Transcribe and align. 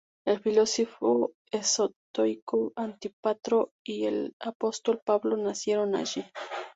El 0.25 0.39
filósofo 0.41 1.33
estoico 1.51 2.73
Antípatro 2.75 3.71
y 3.85 4.05
el 4.07 4.33
apóstol 4.39 4.99
Pablo 5.05 5.37
nacieron 5.37 5.93
allí. 5.95 6.25